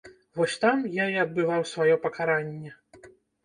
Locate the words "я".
0.93-1.05